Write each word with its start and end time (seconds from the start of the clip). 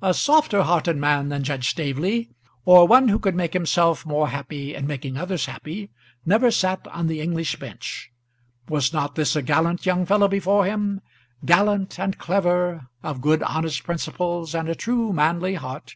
A 0.00 0.14
softer 0.14 0.62
hearted 0.62 0.96
man 0.96 1.28
than 1.28 1.44
Judge 1.44 1.68
Staveley, 1.68 2.30
or 2.64 2.88
one 2.88 3.08
who 3.08 3.18
could 3.18 3.34
make 3.34 3.52
himself 3.52 4.06
more 4.06 4.28
happy 4.28 4.74
in 4.74 4.86
making 4.86 5.18
others 5.18 5.44
happy, 5.44 5.90
never 6.24 6.50
sat 6.50 6.88
on 6.88 7.08
the 7.08 7.20
English 7.20 7.56
bench. 7.56 8.10
Was 8.70 8.94
not 8.94 9.16
this 9.16 9.36
a 9.36 9.42
gallant 9.42 9.84
young 9.84 10.06
fellow 10.06 10.28
before 10.28 10.64
him, 10.64 11.02
gallant 11.44 11.98
and 12.00 12.16
clever, 12.16 12.86
of 13.02 13.20
good 13.20 13.42
honest 13.42 13.84
principles, 13.84 14.54
and 14.54 14.66
a 14.66 14.74
true 14.74 15.12
manly 15.12 15.56
heart? 15.56 15.94